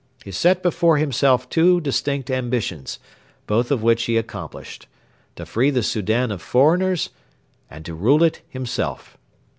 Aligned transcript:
He 0.25 0.31
set 0.31 0.63
before 0.63 0.97
himself 0.97 1.47
two 1.47 1.79
distinct 1.79 2.31
ambitions, 2.31 2.97
both 3.45 3.69
of 3.69 3.83
which 3.83 4.05
he 4.05 4.17
accomplished: 4.17 4.87
to 5.35 5.45
free 5.45 5.69
the 5.69 5.83
Soudan 5.83 6.31
of 6.31 6.41
foreigners, 6.41 7.11
and 7.69 7.85
to 7.85 7.93
rule 7.93 8.23
it 8.23 8.41
himself. 8.49 9.15